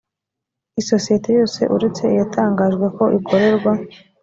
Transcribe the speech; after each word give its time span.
isosiyete 0.81 1.29
yose 1.39 1.61
uretse 1.75 2.03
iyatangajwe 2.13 2.85
ko 2.95 3.03
ikorerwa 3.17 3.71